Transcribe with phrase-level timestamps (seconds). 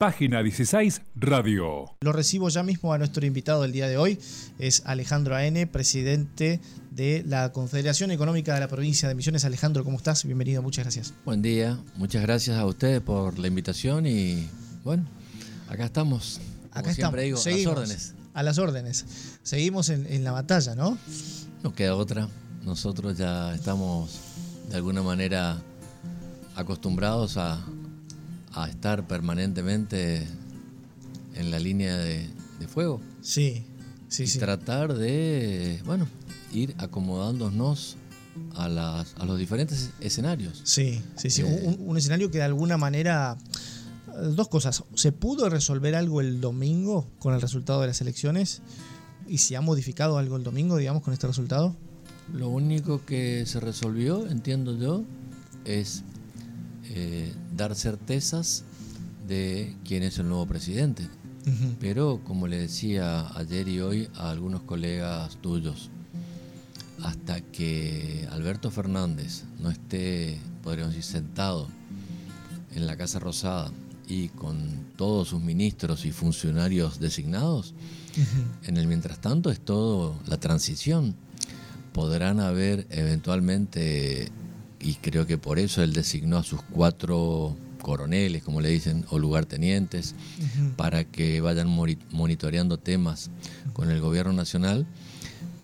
[0.00, 1.94] Página 16 Radio.
[2.00, 4.18] Lo recibo ya mismo a nuestro invitado del día de hoy.
[4.58, 6.58] Es Alejandro Aene, presidente
[6.90, 9.44] de la Confederación Económica de la Provincia de Misiones.
[9.44, 10.24] Alejandro, ¿cómo estás?
[10.24, 11.12] Bienvenido, muchas gracias.
[11.26, 14.48] Buen día, muchas gracias a ustedes por la invitación y
[14.84, 15.04] bueno,
[15.68, 16.40] acá estamos.
[16.70, 17.20] acá estamos.
[17.20, 18.14] Digo, a las órdenes.
[18.32, 19.04] A las órdenes.
[19.42, 20.96] Seguimos en, en la batalla, ¿no?
[21.62, 22.26] No queda otra.
[22.64, 24.18] Nosotros ya estamos
[24.70, 25.58] de alguna manera
[26.56, 27.62] acostumbrados a,
[28.52, 30.26] a estar permanentemente
[31.34, 32.28] en la línea de,
[32.68, 33.00] fuego.
[33.22, 33.64] Sí,
[34.08, 36.06] sí, y Tratar de, bueno,
[36.52, 37.96] ir acomodándonos
[38.54, 40.60] a, las, a los diferentes escenarios.
[40.64, 41.42] Sí, sí, sí.
[41.42, 43.36] Eh, un, escenario que de alguna manera.
[44.34, 44.84] Dos cosas.
[44.94, 48.60] ¿Se pudo resolver algo el domingo con el resultado de las elecciones?
[49.28, 51.76] ¿Y si ha modificado algo el domingo, digamos, con este resultado?
[52.34, 55.04] Lo único que se resolvió, entiendo yo,
[55.64, 56.02] es
[56.92, 58.64] eh, dar certezas
[59.26, 61.08] de quién es el nuevo presidente.
[61.80, 65.90] Pero como le decía ayer y hoy a algunos colegas tuyos,
[67.02, 71.68] hasta que Alberto Fernández no esté, podríamos decir, sentado
[72.74, 73.72] en la Casa Rosada
[74.06, 77.74] y con todos sus ministros y funcionarios designados,
[78.64, 81.14] en el mientras tanto es todo la transición.
[81.92, 84.30] Podrán haber eventualmente
[84.80, 89.18] y creo que por eso él designó a sus cuatro coroneles, como le dicen, o
[89.18, 90.14] lugartenientes,
[90.76, 91.68] para que vayan
[92.10, 93.30] monitoreando temas
[93.72, 94.86] con el gobierno nacional,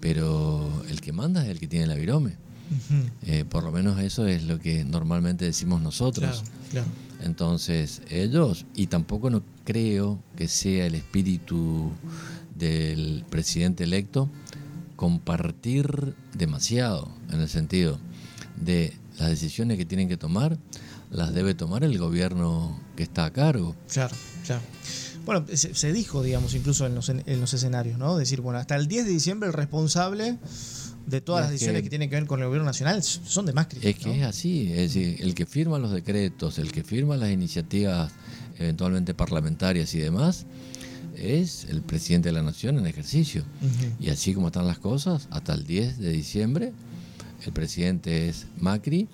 [0.01, 2.37] pero el que manda es el que tiene la virome.
[3.23, 6.45] Eh, por lo menos eso es lo que normalmente decimos nosotros.
[7.23, 11.91] Entonces, ellos, y tampoco no creo que sea el espíritu
[12.55, 14.29] del presidente electo,
[14.97, 17.99] compartir demasiado, en el sentido
[18.57, 20.59] de las decisiones que tienen que tomar
[21.11, 23.75] las debe tomar el gobierno que está a cargo.
[23.93, 24.15] Claro,
[24.45, 24.63] claro.
[25.25, 28.17] Bueno, se, dijo, digamos, incluso en los, en los escenarios, ¿no?
[28.17, 30.39] Decir, bueno, hasta el 10 de diciembre el responsable
[31.07, 33.81] de todas las decisiones que, tienen que ver con el gobierno nacional son de Macri.
[33.83, 37.31] Es que es así, es decir, el que firma los decretos, el que firma las
[37.31, 38.13] iniciativas
[38.59, 40.47] eventualmente parlamentarias y demás,
[41.17, 43.45] es el presidente de la nación en ejercicio.
[44.01, 46.73] Y así como están las cosas, hasta el 10 de diciembre
[47.45, 49.09] el presidente es Macri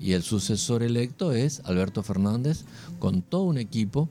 [0.00, 2.64] y el sucesor electo es Alberto Fernández
[2.98, 4.08] con todo un equipo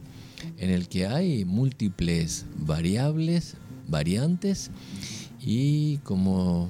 [0.58, 3.56] en el que hay múltiples variables,
[3.88, 4.70] variantes
[5.42, 6.70] y como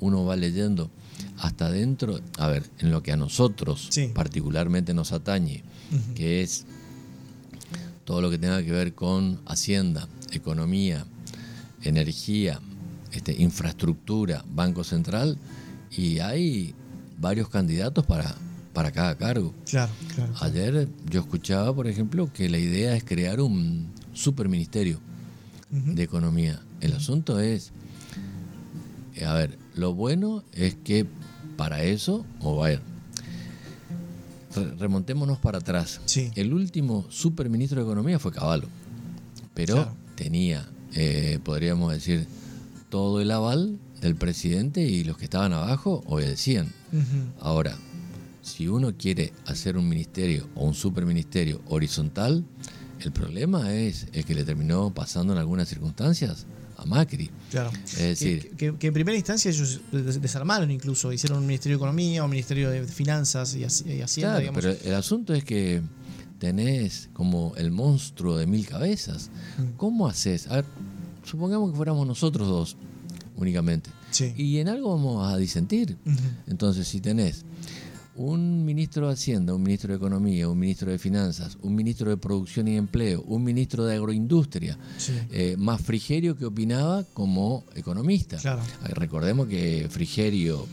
[0.00, 0.90] uno va leyendo
[1.38, 5.62] hasta dentro, a ver, en lo que a nosotros particularmente nos atañe,
[6.14, 6.64] que es
[8.04, 11.04] todo lo que tenga que ver con hacienda, economía,
[11.82, 12.60] energía,
[13.12, 15.38] este, infraestructura, Banco Central,
[15.90, 16.74] y hay
[17.18, 18.34] varios candidatos para,
[18.72, 19.54] para cada cargo.
[19.68, 19.92] Claro,
[20.40, 25.00] Ayer yo escuchaba, por ejemplo, que la idea es crear un superministerio
[25.70, 26.62] de economía.
[26.80, 27.72] El asunto es,
[29.24, 31.06] a ver, lo bueno es que
[31.56, 32.82] para eso, o a ver,
[34.78, 36.00] remontémonos para atrás.
[36.34, 38.68] El último superministro de economía fue Caballo,
[39.54, 42.26] pero tenía, eh, podríamos decir,
[42.88, 46.72] todo el aval del presidente y los que estaban abajo obedecían.
[47.40, 47.76] Ahora,
[48.42, 52.44] si uno quiere hacer un ministerio o un superministerio horizontal,
[53.00, 56.46] el problema es el que le terminó pasando en algunas circunstancias
[56.76, 57.30] a Macri.
[57.50, 57.70] Claro.
[57.84, 62.30] Es decir, que, en primera instancia ellos desarmaron incluso, hicieron un ministerio de economía, un
[62.30, 64.40] ministerio de finanzas y, hacienda.
[64.40, 65.82] Claro, pero el asunto es que
[66.38, 69.30] tenés como el monstruo de mil cabezas.
[69.76, 70.46] ¿Cómo haces?
[70.48, 70.64] A ver,
[71.24, 72.76] supongamos que fuéramos nosotros dos
[73.36, 73.90] únicamente.
[74.36, 75.96] Y en algo vamos a disentir.
[76.46, 77.44] Entonces, si tenés
[78.16, 82.16] un ministro de Hacienda, un ministro de Economía, un ministro de Finanzas, un ministro de
[82.16, 84.78] Producción y Empleo, un ministro de Agroindustria,
[85.30, 88.38] eh, más Frigerio que opinaba como economista.
[88.84, 90.66] Recordemos que Frigerio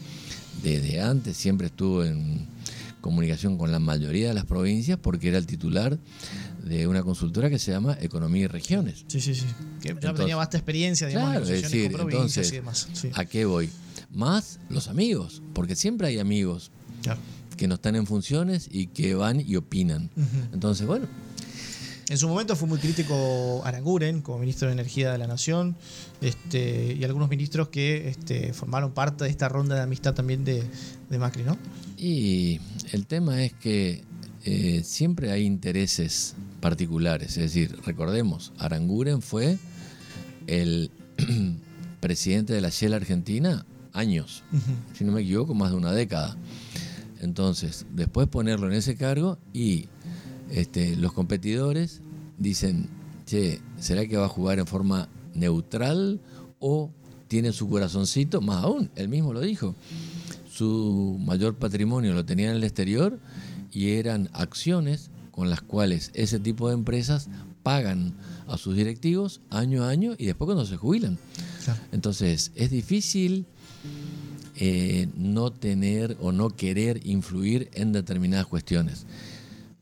[0.64, 2.48] desde antes siempre estuvo en
[3.04, 6.00] comunicación con la mayoría de las provincias porque era el titular
[6.64, 9.04] de una consultora que se llama Economía y Regiones.
[9.08, 9.46] Sí, sí, sí.
[9.82, 12.88] Que ya tenía vasta experiencia, digamos, claro, es decir, entonces, y demás.
[13.14, 13.70] ¿A qué voy?
[14.10, 16.72] Más los amigos, porque siempre hay amigos
[17.58, 20.10] que no están en funciones y que van y opinan.
[20.54, 21.06] Entonces, bueno.
[22.10, 25.76] En su momento fue muy crítico Aranguren como ministro de Energía de la Nación
[26.22, 30.64] este, y algunos ministros que este, formaron parte de esta ronda de amistad también de,
[31.10, 31.58] de Macri, ¿no?
[31.98, 32.60] Y
[32.92, 34.04] el tema es que
[34.44, 37.38] eh, siempre hay intereses particulares.
[37.38, 39.58] Es decir, recordemos, Aranguren fue
[40.48, 40.92] el
[42.02, 44.44] presidente de la Shell Argentina años,
[44.94, 46.36] si no me equivoco, más de una década.
[47.22, 49.88] Entonces, después ponerlo en ese cargo y
[50.54, 52.02] este, los competidores
[52.38, 52.88] dicen,
[53.26, 56.22] che, ¿será que va a jugar en forma neutral
[56.60, 56.92] o
[57.28, 58.40] tiene su corazoncito?
[58.40, 59.76] Más aún, él mismo lo dijo.
[60.48, 63.20] Su mayor patrimonio lo tenía en el exterior
[63.72, 67.30] y eran acciones con las cuales ese tipo de empresas
[67.64, 68.14] pagan
[68.48, 71.18] a sus directivos año a año y después cuando se jubilan.
[71.92, 73.48] Entonces, es difícil
[74.56, 79.08] eh, no tener o no querer influir en determinadas cuestiones.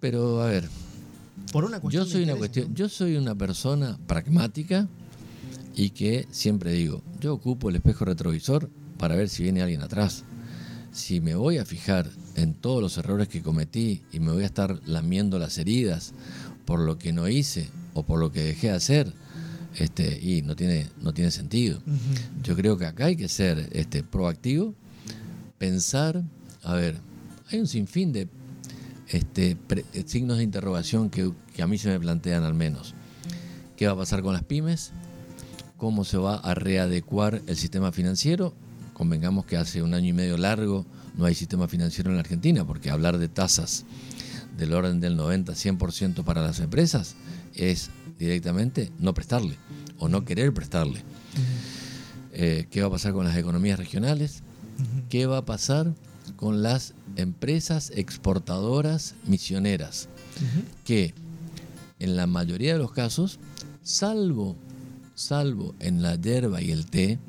[0.02, 0.68] Pero, a ver,
[1.54, 2.76] Por una cuestión yo soy una cuestión, ¿no?
[2.76, 4.88] yo soy una persona pragmática
[5.76, 10.24] y que siempre digo, yo ocupo el espejo retrovisor para ver si viene alguien atrás.
[10.92, 14.48] Si me voy a fijar en todos los errores que cometí y me voy a
[14.48, 16.14] estar lamiendo las heridas
[16.66, 19.14] por lo que no hice o por lo que dejé de hacer,
[19.78, 21.82] este, y no tiene, no tiene sentido.
[22.44, 24.74] Yo creo que acá hay que ser este, proactivo,
[25.58, 26.24] pensar,
[26.64, 26.98] a ver,
[27.50, 28.28] hay un sinfín de
[29.12, 32.94] este, pre- eh, signos de interrogación que, que a mí se me plantean al menos.
[33.76, 34.92] ¿Qué va a pasar con las pymes?
[35.78, 38.54] ¿Cómo se va a readecuar el sistema financiero?
[38.94, 40.86] Convengamos que hace un año y medio largo
[41.18, 43.84] no hay sistema financiero en la Argentina, porque hablar de tasas
[44.58, 47.16] del orden del 90-100% para las empresas
[47.56, 49.58] es directamente no prestarle
[49.98, 51.02] o no querer prestarle.
[52.34, 54.44] Eh, ¿Qué va a pasar con las economías regionales?
[55.10, 55.94] ¿Qué va a pasar
[56.38, 60.08] con las empresas exportadoras misioneras?
[60.86, 61.14] Que
[62.00, 63.40] en la mayoría de los casos,
[63.84, 64.56] salvo,
[65.16, 67.20] salvo en la hierba y el té,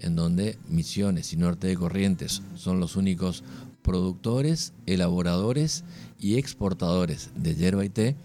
[0.00, 3.42] en donde Misiones y Norte de Corrientes son los únicos
[3.82, 5.84] productores, elaboradores
[6.20, 8.16] y exportadores de hierba y té,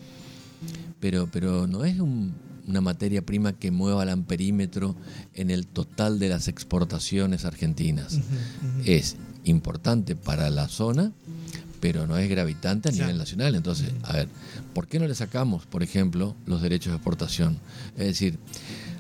[1.00, 2.34] pero, pero no es un-
[2.68, 4.96] una materia prima que mueva el amperímetro
[5.34, 8.20] en el total de las exportaciones argentinas.
[8.86, 11.12] Es importante para la zona,
[11.80, 13.56] pero no es gravitante a nivel nacional.
[13.56, 14.30] Entonces, a ver,
[14.74, 17.60] ¿por qué no le sacamos, por ejemplo, los derechos de exportación?
[17.98, 18.40] Es decir,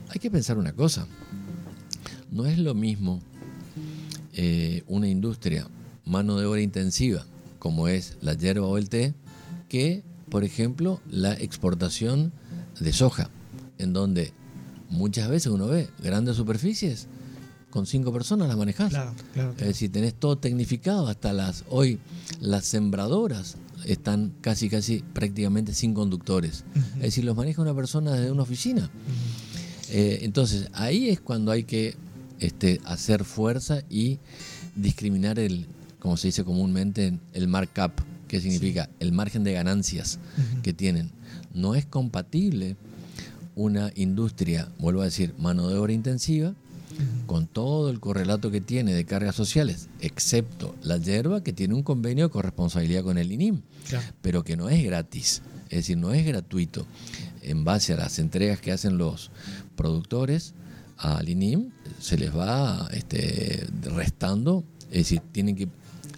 [0.10, 1.08] hay que pensar una cosa.
[2.32, 3.22] No es lo mismo
[4.34, 5.68] eh, una industria
[6.06, 7.26] mano de obra intensiva,
[7.60, 9.14] como es la hierba o el té,
[9.70, 12.34] que, por ejemplo, la exportación
[12.80, 13.30] de soja,
[13.78, 14.34] en donde
[14.90, 17.08] muchas veces uno ve grandes superficies,
[17.74, 18.92] con cinco personas las manejas.
[18.92, 21.98] Claro, claro, Es decir, tenés todo tecnificado, hasta las hoy
[22.40, 26.66] las sembradoras están casi casi prácticamente sin conductores.
[26.98, 28.92] Es decir, los maneja una persona desde una oficina.
[29.90, 31.96] Eh, entonces, ahí es cuando hay que
[32.40, 34.20] este, hacer fuerza y
[34.76, 35.66] discriminar el,
[35.98, 37.94] como se dice comúnmente, el markup,
[38.28, 40.20] que significa el margen de ganancias
[40.62, 41.10] que tienen.
[41.56, 42.76] No es compatible
[43.56, 46.54] una industria, vuelvo a decir, mano de obra intensiva,
[47.26, 51.84] con todo el correlato que tiene de cargas sociales, excepto la hierba que tiene un
[51.84, 54.06] convenio de corresponsabilidad con el INIM, Claro.
[54.22, 56.86] pero que no es gratis, es decir, no es gratuito.
[57.42, 59.32] En base a las entregas que hacen los
[59.76, 60.54] productores
[60.98, 61.70] al INIM,
[62.00, 65.68] se les va este, restando, es decir, tienen que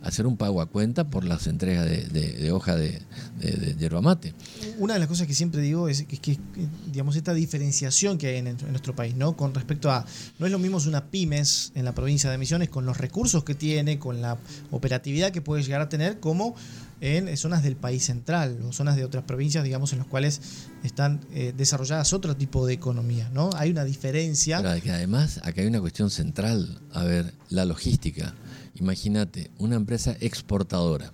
[0.05, 3.01] hacer un pago a cuenta por las entregas de, hoja de,
[3.39, 4.33] de, de yerba mate.
[4.77, 6.37] Una de las cosas que siempre digo es que, que,
[6.91, 9.35] digamos, esta diferenciación que hay en, en nuestro país, ¿no?
[9.35, 10.05] Con respecto a,
[10.39, 13.55] no es lo mismo una pymes en la provincia de Misiones con los recursos que
[13.55, 14.37] tiene, con la
[14.71, 16.55] operatividad que puede llegar a tener, como
[17.01, 20.41] en zonas del país central o zonas de otras provincias, digamos, en las cuales
[20.83, 23.49] están eh, desarrolladas otro tipo de economía, ¿no?
[23.55, 24.61] Hay una diferencia.
[24.61, 28.33] Pero que además acá hay una cuestión central, a ver, la logística.
[28.75, 31.11] Imagínate, una empresa exportadora.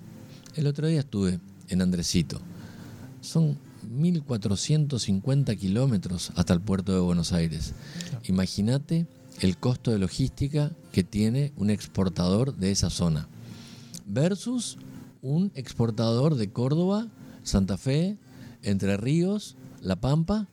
[0.55, 2.41] El otro día estuve en Andresito.
[3.21, 3.57] Son
[3.91, 7.73] 1.450 kilómetros hasta el puerto de Buenos Aires.
[8.25, 9.07] Imagínate
[9.39, 13.27] el costo de logística que tiene un exportador de esa zona
[14.05, 14.77] versus
[15.21, 17.07] un exportador de Córdoba,
[17.43, 18.17] Santa Fe,
[18.63, 20.47] Entre Ríos, La Pampa.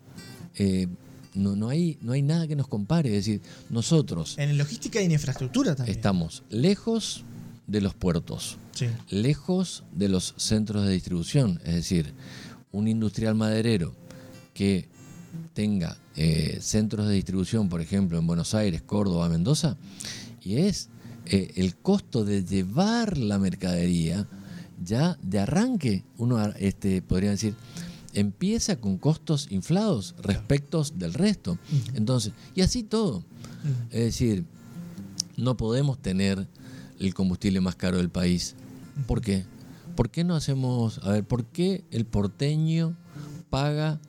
[0.56, 0.88] Eh,
[1.34, 3.10] no, no, hay, no hay nada que nos compare.
[3.10, 5.96] Es decir, nosotros En logística y en infraestructura también.
[5.96, 7.24] estamos lejos
[7.66, 8.86] de los puertos, Sí.
[9.10, 11.60] lejos de los centros de distribución.
[11.64, 12.14] Es decir,
[12.72, 13.94] un industrial maderero
[14.54, 14.88] que
[15.52, 19.76] tenga eh, centros de distribución, por ejemplo, en Buenos Aires, Córdoba, Mendoza,
[20.42, 20.88] y es
[21.26, 24.26] eh, el costo de llevar la mercadería
[24.82, 27.54] ya de arranque, uno este, podría decir,
[28.14, 31.58] empieza con costos inflados respecto del resto.
[31.94, 33.24] Entonces, y así todo.
[33.90, 34.44] Es decir,
[35.36, 36.48] no podemos tener
[36.98, 38.54] el combustible más caro del país.
[39.06, 39.44] ¿Por qué?
[39.94, 42.96] ¿Por qué no hacemos, a ver, por qué el porteño
[43.50, 44.00] paga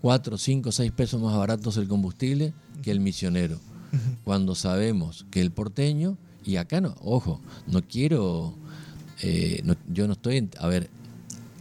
[0.00, 3.58] 4, 5, 6 pesos más baratos el combustible que el misionero?
[4.24, 8.54] Cuando sabemos que el porteño, y acá no, ojo, no quiero,
[9.20, 10.88] eh, no- yo no estoy, a ver,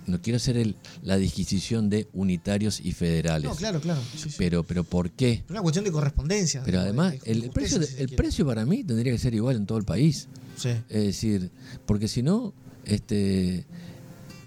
[0.07, 3.49] no quiero hacer el, la disquisición de unitarios y federales.
[3.49, 4.01] No, claro, claro.
[4.15, 4.35] sí, sí.
[4.37, 5.43] Pero, pero ¿por qué?
[5.45, 6.63] Es una cuestión de correspondencia.
[6.65, 9.33] Pero de- además, de- de el, precio, si el precio para mí tendría que ser
[9.35, 10.27] igual en todo el país.
[10.57, 10.69] Sí.
[10.89, 11.51] Es decir,
[11.85, 12.53] porque si no,
[12.85, 13.65] este,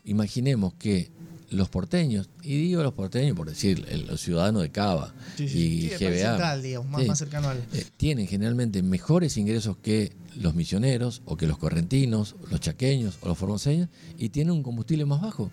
[0.05, 1.11] imaginemos que
[1.55, 5.59] los porteños, y digo los porteños por decir, el- los ciudadanos de Cava Sí, sí,
[5.59, 7.59] y sí, GBA, central, digamos, más, sí, más cercano al.
[7.73, 13.29] eh, tienen generalmente mejores ingresos que los misioneros o que los correntinos, los chaqueños o
[13.29, 15.51] los formoseños y tienen un combustible más bajo.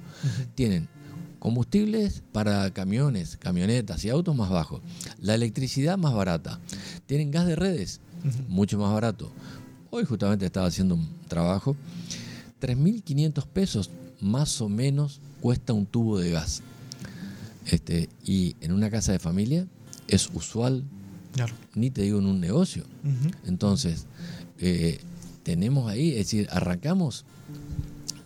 [0.55, 0.88] Tienen
[1.39, 4.81] combustibles para camiones, camionetas y autos más bajos.
[5.20, 6.60] La electricidad más barata.
[7.08, 8.00] Tienen gas de redes,
[8.48, 9.31] mucho más barato.
[9.89, 11.75] Hoy justamente estaba haciendo un trabajo.
[12.60, 13.89] 3.500 pesos
[14.20, 16.62] más o menos cuesta un tubo de gas.
[17.65, 19.67] Este, y en una casa de familia
[20.07, 20.83] es usual
[21.33, 21.53] Claro.
[21.75, 22.83] ni te digo en un negocio.
[23.45, 24.05] Entonces,
[24.60, 25.00] eh,
[25.43, 27.25] tenemos ahí, es decir, arrancamos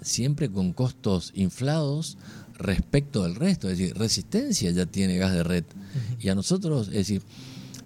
[0.01, 2.17] siempre con costos inflados
[2.57, 3.69] respecto del resto.
[3.69, 5.63] Es decir, Resistencia ya tiene gas de red.
[6.19, 7.21] Y a nosotros, es decir,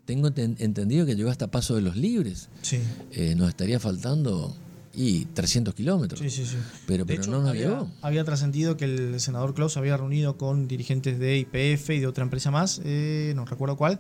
[0.06, 2.50] tengo enten- entendido que llegó hasta Paso de los Libres.
[2.62, 2.78] Sí.
[3.12, 4.56] Eh, nos estaría faltando
[5.02, 6.20] y 300 kilómetros.
[6.20, 6.58] Sí, sí, sí.
[6.86, 7.90] Pero, De pero hecho, no nos había, llegó.
[8.02, 12.26] había trascendido que el senador Klaus había reunido con dirigentes de IPF y de otra
[12.26, 13.98] empresa más, eh, no recuerdo cuál,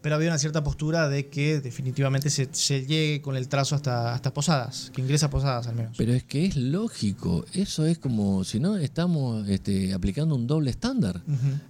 [0.00, 4.14] pero había una cierta postura de que definitivamente se, se llegue con el trazo hasta,
[4.14, 5.94] hasta Posadas, que ingresa a Posadas al menos.
[5.96, 7.44] Pero es que es lógico.
[7.52, 11.22] Eso es como si no estamos este, aplicando un doble estándar.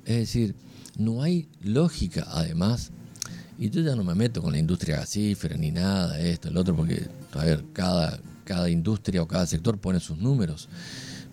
[0.07, 0.55] Es decir,
[0.97, 2.91] no hay lógica, además.
[3.59, 6.75] Y yo ya no me meto con la industria gasífera ni nada, esto, el otro,
[6.75, 10.68] porque, a ver, cada, cada industria o cada sector pone sus números.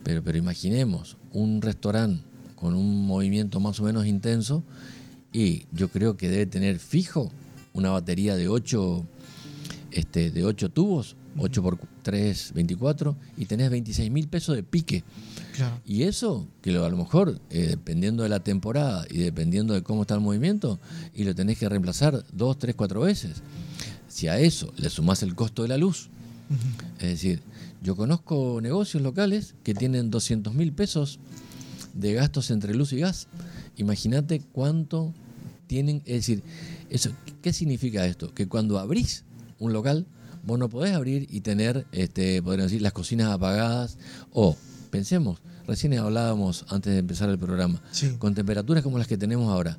[0.03, 2.23] Pero, pero imaginemos un restaurante
[2.55, 4.63] con un movimiento más o menos intenso
[5.31, 7.31] y yo creo que debe tener fijo
[7.73, 9.05] una batería de 8
[9.91, 15.03] este, de 8 tubos, 8 por 3, 24, y tenés 26 mil pesos de pique.
[15.55, 15.79] Claro.
[15.85, 19.83] Y eso, que lo- a lo mejor, eh, dependiendo de la temporada y dependiendo de
[19.83, 20.79] cómo está el movimiento,
[21.13, 23.41] y lo tenés que reemplazar dos, tres, cuatro veces.
[24.07, 26.09] Si a eso le sumás el costo de la luz,
[26.99, 27.41] es decir,
[27.81, 31.19] yo conozco negocios locales que tienen 200 mil pesos
[31.93, 33.27] de gastos entre luz y gas.
[33.77, 35.13] Imagínate cuánto
[35.67, 36.43] tienen, es decir,
[36.89, 38.33] eso, ¿qué significa esto?
[38.33, 39.23] Que cuando abrís
[39.59, 40.05] un local,
[40.45, 43.97] vos no podés abrir y tener, este, podríamos decir, las cocinas apagadas
[44.31, 44.55] o,
[44.89, 48.15] pensemos, recién hablábamos antes de empezar el programa, Sí.
[48.17, 49.77] con temperaturas como las que tenemos ahora,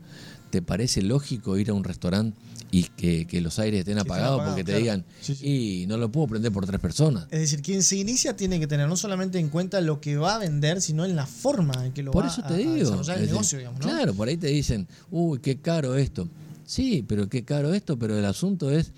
[0.50, 2.38] ¿te parece lógico ir a un restaurante
[2.73, 4.78] y que, que los aires estén apagados porque te claro.
[4.80, 5.83] digan, Sí, sí.
[5.83, 7.26] y no lo puedo prender por tres personas?
[7.30, 10.37] Es decir, quien se inicia tiene que tener no solamente en cuenta lo que va
[10.37, 12.57] a vender, sino en la forma en que lo Por va eso a, te a
[12.59, 12.73] digo.
[12.75, 13.87] desarrollar el es negocio, decir, digamos, ¿no?
[13.92, 16.28] Claro, por ahí te dicen, uy, qué caro esto.
[16.64, 18.92] Sí, pero qué caro esto, pero el asunto es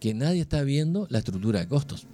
[0.00, 2.06] que nadie está viendo la estructura de costos.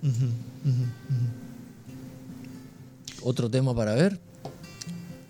[3.22, 4.20] Otro tema para ver,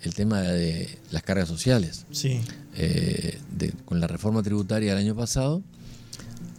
[0.02, 2.07] el tema de las cargas sociales.
[2.11, 2.40] Sí.
[2.76, 5.62] Eh, de- con la reforma tributaria del año pasado,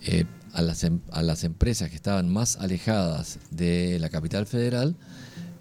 [0.03, 4.95] eh, a, las, em- a las empresas que estaban más alejadas de la capital federal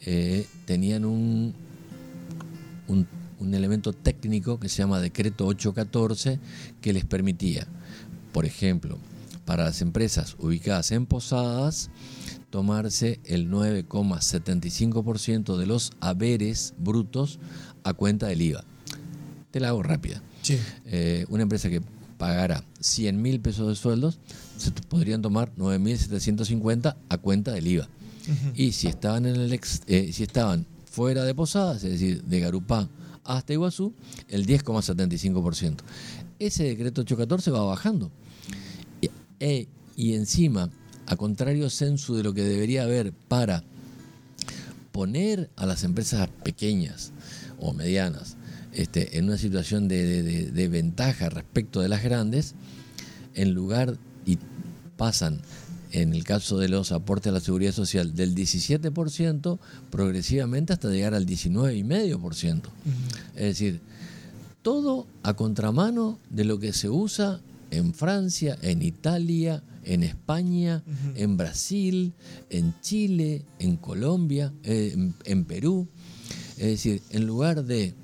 [0.07, 1.55] eh, tenían un,
[2.87, 3.07] un,
[3.39, 6.39] un elemento técnico que se llama decreto 814
[6.81, 7.67] que les permitía,
[8.33, 8.99] por ejemplo,
[9.45, 11.91] para las empresas ubicadas en Posadas,
[12.51, 17.39] tomarse el 9,75% de los haberes brutos
[17.85, 18.65] a cuenta del IVA.
[19.51, 20.23] Te la hago rápida.
[20.43, 20.59] Sí.
[20.87, 21.81] Eh, una empresa que
[22.19, 24.19] pagara 100 mil pesos de sueldos,
[24.57, 27.89] se podrían tomar 9.750 a cuenta del IVA.
[28.55, 32.41] Y si estaban, en el ex- eh, si estaban fuera de Posadas, es decir, de
[32.41, 32.89] Garupá
[33.25, 33.95] hasta Iguazú,
[34.29, 35.77] el 10,75%.
[36.39, 38.11] Ese decreto 814 va bajando.
[39.01, 40.71] Y, e- y encima,
[41.07, 43.65] a contrario censo de lo que debería haber para
[44.93, 47.13] poner a las empresas pequeñas
[47.61, 48.37] o medianas
[48.73, 52.55] este, en una situación de, de- de- de ventaja respecto de las grandes,
[53.35, 53.97] en lugar
[54.27, 54.39] y
[54.97, 55.41] pasan,
[55.91, 59.59] en el caso de los aportes a la seguridad social, del 17%
[59.91, 62.63] progresivamente hasta llegar al 19,5%.
[63.37, 63.81] Es decir,
[64.63, 70.83] todo a contramano de lo que se usa en Francia, en Italia, en España,
[71.15, 72.13] en Brasil,
[72.51, 75.89] en Chile, en Colombia, eh, en, en Perú.
[76.59, 77.95] Es decir, en lugar de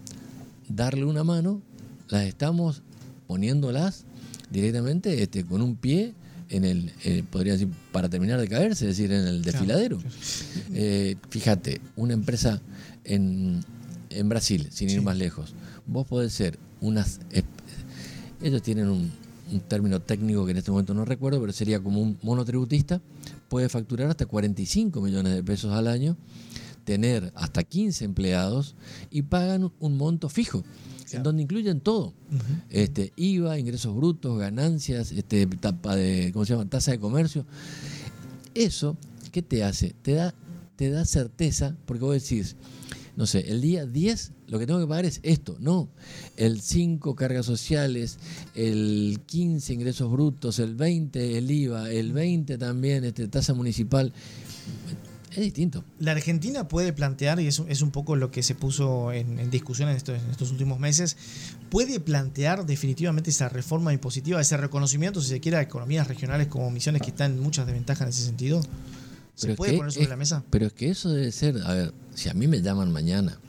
[0.68, 1.60] darle una mano,
[2.08, 2.82] las estamos
[3.26, 4.04] poniéndolas
[4.50, 6.14] directamente este, con un pie
[6.50, 9.98] en el, eh, podría decir, para terminar de caerse, es decir, en el desfiladero.
[10.72, 12.60] Eh, fíjate, una empresa
[13.02, 13.64] en,
[14.10, 15.54] en Brasil, sin ir más lejos,
[15.86, 17.20] vos podés ser unas...
[18.42, 19.10] Ellos tienen un,
[19.52, 23.00] un término técnico que en este momento no recuerdo, pero sería como un monotributista,
[23.48, 26.16] puede facturar hasta 45 millones de pesos al año,
[26.84, 28.76] tener hasta 15 empleados
[29.10, 30.62] y pagan un monto fijo,
[31.12, 32.14] en donde incluyen todo.
[32.70, 36.68] este, IVA, ingresos brutos, ganancias, este, tapa de, ¿cómo se llama?
[36.68, 37.46] tasa de comercio.
[38.54, 38.96] Eso,
[39.32, 39.94] ¿qué te hace?
[40.02, 40.34] Te da,
[40.76, 42.56] te da certeza, porque vos decís,
[43.16, 45.56] no sé, el día 10 lo que tengo que pagar es esto.
[45.58, 45.88] No,
[46.36, 48.18] el 5 cargas sociales,
[48.54, 54.12] el 15 ingresos brutos, el 20 el IVA, el 20 también este, tasa municipal.
[55.34, 55.84] Es distinto.
[55.98, 59.88] La Argentina puede plantear, y eso es un poco lo que se puso en, discusión
[59.88, 61.16] en estos, en estos, últimos meses,
[61.70, 66.70] puede plantear definitivamente esa reforma impositiva, ese reconocimiento, si se quiere, a economías regionales como
[66.70, 68.60] misiones que están en muchas desventajas en ese sentido.
[69.34, 70.44] ¿Se puede poner sobre la mesa?
[70.50, 73.40] Pero es que eso debe ser, a ver, si a mí me llaman mañana,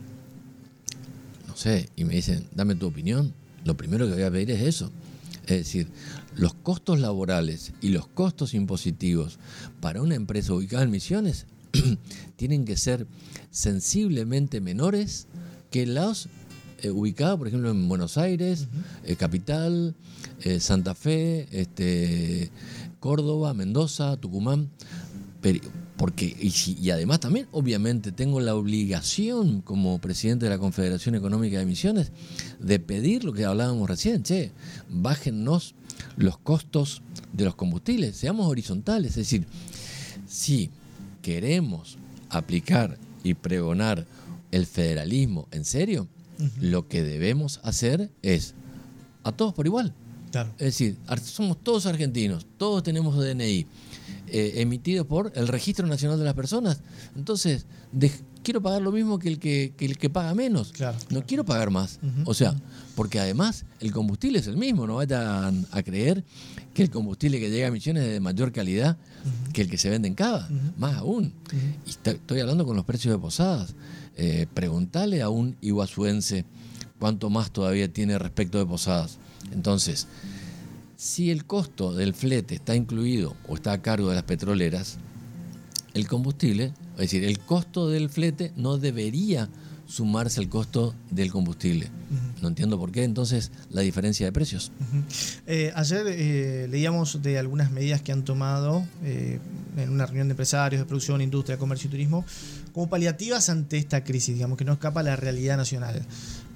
[1.46, 3.32] no sé, y me dicen, dame tu opinión,
[3.64, 4.90] lo primero que voy a pedir es eso.
[5.46, 5.86] Es decir,
[6.34, 9.38] los costos laborales y los costos impositivos
[9.80, 11.46] para una empresa ubicada en Misiones
[12.36, 13.06] tienen que ser
[13.50, 15.26] sensiblemente menores
[15.70, 16.28] que los
[16.82, 18.68] eh, ubicados, por ejemplo, en Buenos Aires,
[19.04, 19.94] eh, Capital,
[20.42, 22.50] eh, Santa Fe, este,
[23.00, 24.70] Córdoba, Mendoza, Tucumán
[25.96, 31.66] porque y, además también obviamente tengo la obligación como presidente de la Confederación Económica de
[31.66, 32.12] Misiones
[32.60, 34.52] de pedir lo que hablábamos recién, che,
[34.90, 35.74] bájennos
[36.16, 37.02] los costos
[37.32, 39.46] de los combustibles, seamos horizontales, es decir,
[40.26, 40.70] si
[41.26, 41.98] queremos
[42.30, 44.06] aplicar y pregonar
[44.52, 46.06] el federalismo en serio,
[46.60, 48.54] lo que debemos hacer es
[49.24, 49.92] a todos por igual.
[50.58, 53.66] Es decir, somos todos argentinos, todos tenemos DNI
[54.28, 56.80] eh, emitido por el Registro Nacional de las Personas.
[57.16, 57.66] Entonces,
[58.46, 60.72] quiero pagar lo mismo que el que, el que paga menos.
[61.10, 61.98] no quiero pagar más.
[62.26, 62.54] O sea,
[62.94, 64.86] porque además el combustible es el mismo.
[64.86, 66.22] No vayan a creer
[66.72, 68.96] que el combustible que llega a Misiones es de mayor calidad
[69.52, 70.48] que el que se vende en Cava.
[70.78, 71.32] Más aún.
[71.84, 73.74] Y estoy hablando con los precios de posadas.
[74.16, 76.44] Eh, preguntale a un iguazuense
[77.00, 79.18] cuánto más todavía tiene respecto de posadas.
[79.52, 80.06] Entonces,
[80.96, 84.98] si el costo del flete está incluido o está a cargo de las petroleras,
[85.96, 89.48] el combustible, es decir, el costo del flete no debería
[89.86, 91.88] sumarse al costo del combustible.
[92.42, 94.72] No entiendo por qué entonces la diferencia de precios.
[95.46, 99.38] Eh, ayer eh, leíamos de algunas medidas que han tomado eh,
[99.76, 102.26] en una reunión de empresarios de producción, industria, comercio y turismo
[102.74, 106.04] como paliativas ante esta crisis, digamos, que no escapa a la realidad nacional.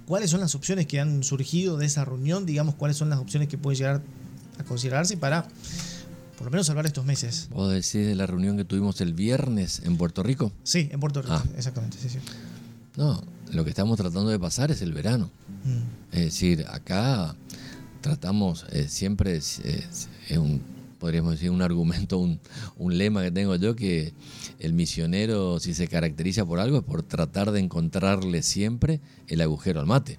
[0.07, 2.45] ¿Cuáles son las opciones que han surgido de esa reunión?
[2.45, 4.03] Digamos, ¿cuáles son las opciones que puede llegar
[4.59, 5.47] a considerarse para
[6.41, 7.49] por lo menos salvar estos meses.
[7.53, 10.51] ¿Puedo decir de la reunión que tuvimos el viernes en Puerto Rico?
[10.63, 11.45] Sí, en Puerto Rico, ah.
[11.55, 11.99] exactamente.
[12.01, 12.19] Sí, sí.
[12.97, 13.23] No,
[13.53, 15.31] lo que estamos tratando de pasar es el verano.
[15.65, 16.17] Mm.
[16.17, 17.37] Es decir, acá
[18.01, 19.61] tratamos eh, siempre, es,
[20.31, 20.63] un,
[20.99, 22.41] podríamos decir, un argumento, un,
[22.79, 24.15] un, lema que tengo yo, que
[24.61, 29.79] el misionero, si se caracteriza por algo, es por tratar de encontrarle siempre el agujero
[29.79, 30.19] al mate.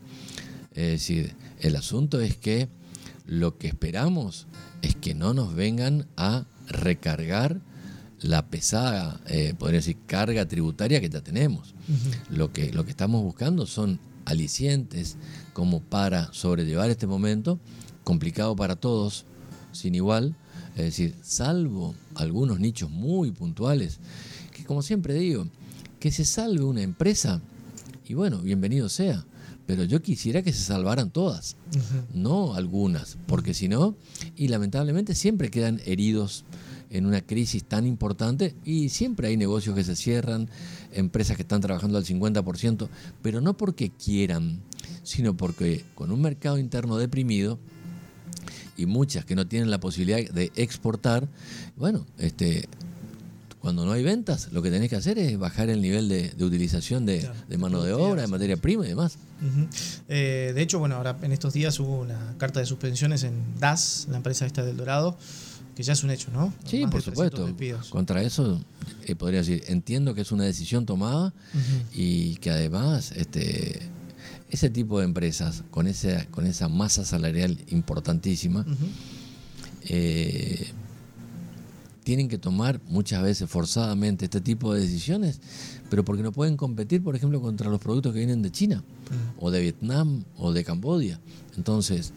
[0.75, 2.69] Es decir, el asunto es que
[3.25, 4.45] lo que esperamos
[4.81, 7.61] es que no nos vengan a recargar
[8.21, 11.73] la pesada, eh, podría decir, carga tributaria que ya tenemos.
[12.29, 15.17] lo, que, lo que estamos buscando son alicientes
[15.53, 17.59] como para sobrellevar este momento,
[18.03, 19.25] complicado para todos,
[19.71, 20.35] sin igual,
[20.75, 23.99] es decir, salvo algunos nichos muy puntuales,
[24.51, 25.47] que como siempre digo,
[25.99, 27.41] que se salve una empresa,
[28.07, 29.25] y bueno, bienvenido sea,
[29.65, 31.57] pero yo quisiera que se salvaran todas,
[32.13, 33.95] no algunas, porque si no,
[34.35, 36.45] y lamentablemente siempre quedan heridos
[36.89, 40.49] en una crisis tan importante y siempre hay negocios que se cierran,
[40.91, 42.89] empresas que están trabajando al 50%,
[43.21, 44.61] pero no porque quieran,
[45.03, 47.59] sino porque con un mercado interno deprimido
[48.75, 51.29] y muchas que no tienen la posibilidad de exportar,
[51.77, 52.67] bueno, este
[53.61, 57.05] cuando no hay ventas, lo que tenés que hacer es bajar el nivel de, utilización
[57.05, 59.17] de, mano de obra, de materia prima y demás.
[60.09, 64.07] Eh, de hecho, bueno, ahora en estos días hubo una carta de suspensiones en DAS,
[64.09, 65.15] la empresa esta del Dorado,
[65.75, 66.51] que ya es un hecho, ¿no?
[66.65, 67.47] Sí, por supuesto.
[67.91, 68.59] Contra eso,
[69.05, 71.31] eh, podría decir, entiendo que es una decisión tomada
[71.93, 73.79] y que además este,
[74.49, 78.65] ese tipo de empresas, con, ese, con esa masa salarial importantísima,
[82.03, 85.39] tienen que tomar muchas veces forzadamente este tipo de decisiones,
[85.89, 89.43] pero porque no pueden competir, por ejemplo, contra los productos que vienen de China, mm.
[89.43, 91.19] o de Vietnam, o de Cambodia.
[91.57, 92.13] Entonces,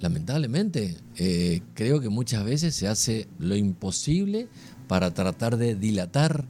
[0.00, 4.48] lamentablemente, eh, creo que muchas veces se hace lo imposible
[4.86, 6.46] para tratar de dilatar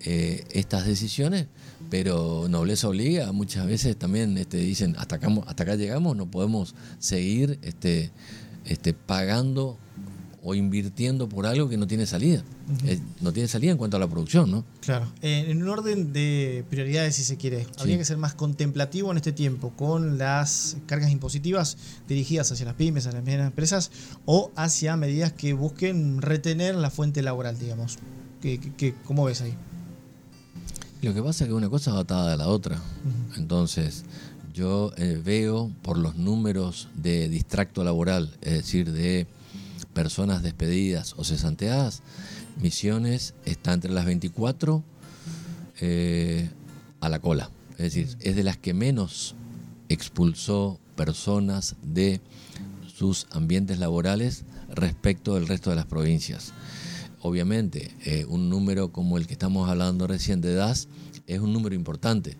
[0.00, 1.46] eh, estas decisiones,
[1.90, 6.74] pero nobleza obliga, muchas veces también este, dicen, hasta acá, hasta acá llegamos, no podemos
[6.98, 8.10] seguir este,
[8.64, 9.78] este, pagando
[10.42, 12.42] o invirtiendo por algo que no tiene salida.
[12.84, 14.64] Eh, no tiene salida en cuanto a la producción, ¿no?
[14.80, 15.06] Claro.
[15.22, 19.18] Eh, en un orden de prioridades, si se quiere, habría que ser más contemplativo en
[19.18, 21.76] este tiempo con las cargas impositivas
[22.08, 23.90] dirigidas hacia las pymes, a las medianas empresas,
[24.24, 27.98] o hacia medidas que busquen retener la fuente laboral, digamos.
[28.40, 29.54] ¿Qué, cómo ves ahí?
[31.02, 32.80] Lo que pasa es que una cosa va atada a la otra.
[33.36, 34.04] Entonces,
[34.54, 39.26] yo eh, veo por los números de distracto laboral, es decir, de
[40.00, 42.00] personas despedidas o cesanteadas,
[42.58, 44.82] Misiones está entre las 24
[45.82, 46.48] eh,
[47.00, 47.50] a la cola.
[47.72, 49.34] Es decir, es de las que menos
[49.90, 52.22] expulsó personas de
[52.86, 56.54] sus ambientes laborales respecto del resto de las provincias.
[57.20, 60.88] Obviamente, eh, un número como el que estamos hablando recién de DAS
[61.26, 62.38] es un número importante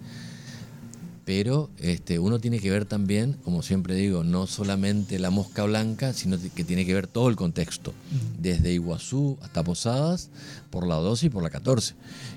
[1.30, 6.12] pero este, uno tiene que ver también, como siempre digo, no solamente la mosca blanca,
[6.12, 7.94] sino que tiene que ver todo el contexto,
[8.40, 10.30] desde Iguazú hasta Posadas,
[10.70, 11.94] por la 12 y por la 14.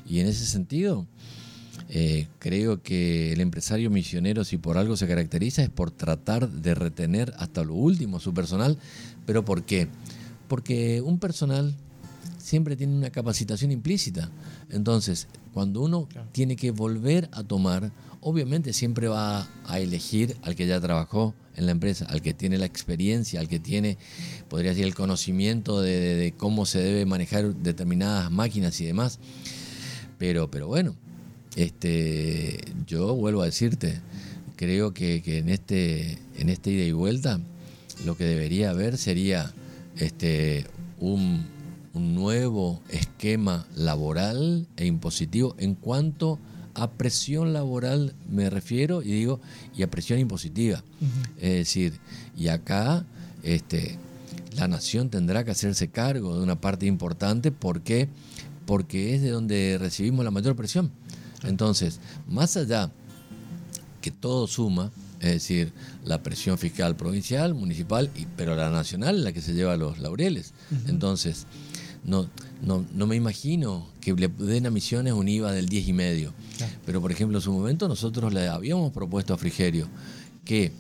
[0.07, 1.07] Y en ese sentido,
[1.89, 6.75] eh, creo que el empresario misionero, si por algo se caracteriza, es por tratar de
[6.75, 8.77] retener hasta lo último su personal.
[9.25, 9.87] ¿Pero por qué?
[10.47, 11.75] Porque un personal
[12.37, 14.29] siempre tiene una capacitación implícita.
[14.69, 17.91] Entonces, cuando uno tiene que volver a tomar
[18.23, 22.57] obviamente siempre va a elegir al que ya trabajó en la empresa, al que tiene
[22.57, 23.97] la experiencia, al que tiene,
[24.49, 29.19] podría decir, el conocimiento de, cómo se debe manejar determinadas máquinas y demás.
[30.17, 30.95] Pero, pero bueno,
[31.55, 33.99] este, yo vuelvo a decirte,
[34.55, 37.39] creo que, en, este, en este ida y vuelta
[38.05, 39.53] lo que debería haber sería
[39.97, 40.65] este,
[40.99, 41.45] un,
[41.93, 46.39] un nuevo esquema laboral e impositivo en cuanto
[46.73, 49.39] a presión laboral me refiero y digo,
[49.75, 50.83] y a presión impositiva.
[51.37, 51.99] Es decir,
[52.35, 53.05] y acá
[53.43, 53.97] este,
[54.55, 58.07] la nación tendrá que hacerse cargo de una parte importante porque,
[58.65, 60.91] porque es de donde recibimos la mayor presión.
[61.43, 62.89] Entonces, más allá
[64.01, 65.71] que todo suma, es decir,
[66.03, 70.53] la presión fiscal provincial, municipal, y, pero la nacional la que se lleva los laureles.
[70.87, 71.45] Entonces,
[72.05, 72.27] no,
[72.61, 76.33] no, no me imagino que le den a Misiones un IVA del 10 y medio.
[76.85, 79.87] Pero, por ejemplo, en su momento nosotros le habíamos propuesto a Frigerio
[80.43, 80.71] que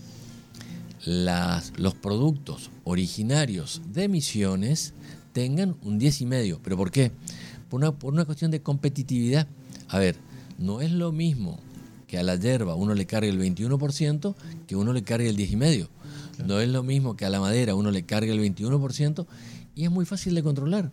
[1.05, 4.93] las, los productos originarios de Misiones
[5.31, 6.59] tengan un 10 y medio.
[6.63, 7.11] ¿Pero por qué?
[7.69, 9.47] Por una, por una cuestión de competitividad.
[9.87, 10.17] A ver,
[10.57, 11.59] no es lo mismo
[12.07, 14.35] que a la hierba uno le cargue el 21%
[14.67, 15.89] que uno le cargue el 10 y medio.
[16.45, 19.25] No es lo mismo que a la madera uno le cargue el 21%
[19.75, 20.91] y es muy fácil de controlar.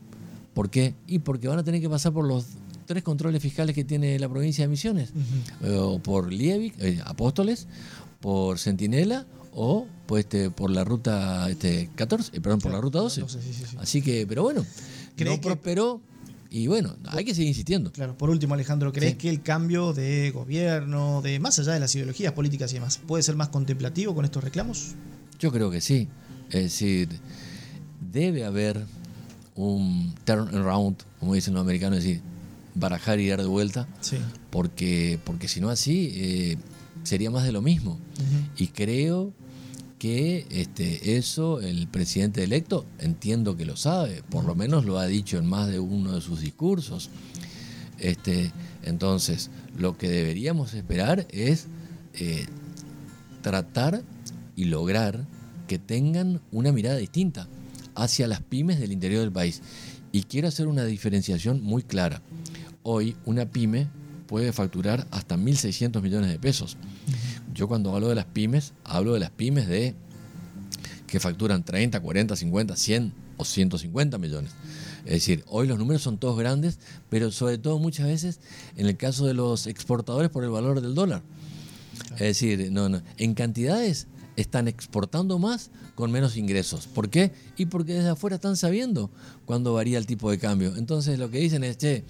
[0.55, 0.95] ¿Por qué?
[1.07, 2.47] Y porque van a tener que pasar por los
[2.87, 5.13] tres controles fiscales que tiene la provincia de Misiones,
[5.63, 7.69] eh, o por Liebig, eh, Apóstoles,
[8.21, 12.99] por Centinela o pues, este, por la ruta este, 14, eh, perdón, por la ruta
[12.99, 13.25] 12.
[13.79, 14.67] Así que, pero bueno,
[15.19, 16.01] no prosperó.
[16.53, 17.93] Y bueno, hay que seguir insistiendo.
[17.93, 21.95] Claro, por último, Alejandro, ¿crees que el cambio de gobierno, de más allá de las
[21.95, 24.97] ideologías políticas y demás, puede ser más contemplativo con estos reclamos?
[25.39, 26.09] Yo creo que sí.
[26.49, 27.09] Es decir,
[28.01, 28.85] debe haber
[29.69, 32.23] un turnaround, como dicen los americanos, es decir,
[32.75, 33.89] barajar y dar de vuelta,
[34.51, 36.59] porque, porque si no así eh,
[37.03, 37.99] sería más de lo mismo.
[38.57, 39.33] Y creo
[39.99, 45.07] que este, eso el presidente electo entiendo que lo sabe, por lo menos lo ha
[45.07, 47.11] dicho en más de uno de sus discursos.
[47.99, 51.67] Este, entonces, lo que deberíamos esperar es
[52.15, 52.47] eh,
[53.43, 54.03] tratar
[54.57, 55.27] y lograr
[55.69, 57.47] que tengan una mirada distinta
[58.01, 59.61] hacia las pymes del interior del país.
[60.11, 62.23] Y quiero hacer una diferenciación muy clara.
[62.83, 63.89] Hoy una pyme
[64.27, 66.77] puede facturar hasta 1.600 millones de pesos.
[67.53, 69.95] Yo cuando hablo de las pymes, hablo de las pymes de
[71.07, 74.53] que facturan 30, 40, 50, 100 o 150 millones.
[75.05, 78.41] Es decir, hoy los números son todos grandes, pero sobre todo muchas veces
[78.77, 81.23] en el caso de los exportadores por el valor del dólar.
[82.13, 86.87] Es decir, no, no, en cantidades están exportando más con menos ingresos.
[86.87, 87.33] ¿Por qué?
[87.57, 89.11] Y porque desde afuera están sabiendo
[89.45, 90.77] cuándo varía el tipo de cambio.
[90.77, 92.05] Entonces lo que dicen es, che,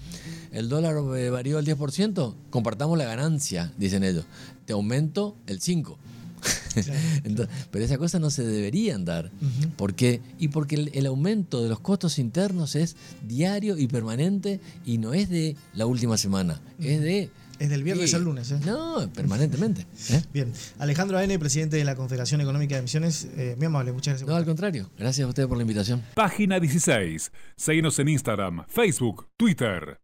[0.51, 4.25] el dólar eh, varió el 10%, compartamos la ganancia, dicen ellos.
[4.65, 5.95] Te aumento el 5%.
[7.71, 9.31] pero esas cosas no se deberían dar.
[9.75, 10.21] ¿Por qué?
[10.39, 12.95] Y porque el, el, aumento de los costos internos es
[13.27, 17.29] diario y permanente y no es de la última semana, es de
[17.61, 18.59] es del viernes al lunes, ¿eh?
[18.65, 19.85] No, permanentemente.
[20.09, 20.21] ¿eh?
[20.33, 20.51] Bien.
[20.79, 24.27] Alejandro N., presidente de la Confederación Económica de Misiones, eh, muy amable, muchas gracias.
[24.27, 24.89] No, al contrario.
[24.97, 26.03] Gracias a ustedes por la invitación.
[26.15, 27.31] Página 16.
[27.55, 30.01] Seguimos en Instagram, Facebook, Twitter.